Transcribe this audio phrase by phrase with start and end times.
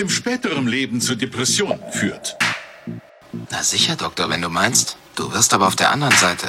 [0.00, 2.36] Im späteren Leben zu Depressionen führt.
[3.50, 4.96] Na sicher, Doktor, wenn du meinst.
[5.14, 6.48] Du wirst aber auf der anderen Seite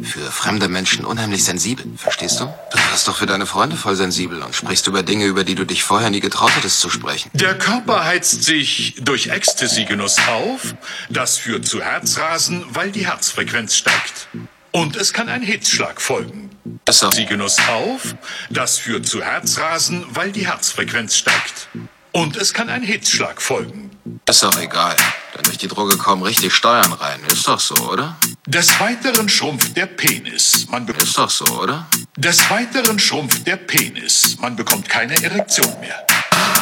[0.00, 2.44] für fremde Menschen unheimlich sensibel, verstehst du?
[2.44, 5.64] Du wirst doch für deine Freunde voll sensibel und sprichst über Dinge, über die du
[5.64, 7.30] dich vorher nie getraut hättest zu sprechen.
[7.32, 10.74] Der Körper heizt sich durch Ecstasy-Genuss auf.
[11.08, 14.28] Das führt zu Herzrasen, weil die Herzfrequenz steigt.
[14.70, 16.50] Und es kann ein Hitzschlag folgen.
[16.86, 17.12] Ist doch.
[17.12, 18.14] Sie Genuss auf.
[18.50, 21.68] Das führt zu Herzrasen, weil die Herzfrequenz steigt.
[22.16, 23.90] Und es kann ein Hitzschlag folgen.
[24.26, 24.96] Ist doch egal.
[25.36, 27.20] Denn durch die Droge kommen richtig Steuern rein.
[27.30, 28.16] Ist doch so, oder?
[28.46, 30.66] Des Weiteren schrumpft der Penis.
[30.70, 31.86] Man Ist doch so, oder?
[32.16, 34.38] Des Weiteren schrumpft der Penis.
[34.40, 36.06] Man bekommt keine Erektion mehr.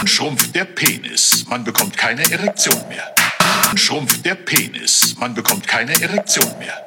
[0.07, 1.45] Schrumpft der Penis.
[1.49, 3.15] Man bekommt keine Erektion mehr.
[3.77, 5.15] Schrumpft der Penis.
[5.21, 6.85] Man bekommt keine Erektion mehr.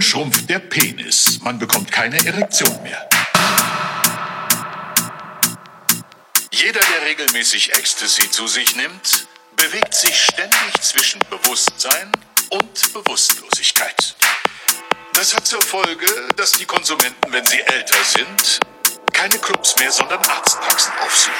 [0.00, 1.40] Schrumpft der Penis.
[1.42, 3.06] Man bekommt keine Erektion mehr.
[6.60, 12.10] Jeder, der regelmäßig Ecstasy zu sich nimmt, bewegt sich ständig zwischen Bewusstsein
[12.50, 14.16] und Bewusstlosigkeit.
[15.12, 18.58] Das hat zur Folge, dass die Konsumenten, wenn sie älter sind,
[19.12, 21.36] keine Clubs mehr, sondern Arztpraxen aufsuchen.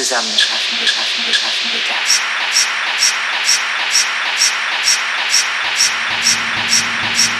[0.00, 2.22] Zusammen schaffen wir, schaffen wir, schaffen wir das.
[2.40, 6.84] das, das, das, das, das, das, das, das,
[7.28, 7.39] das,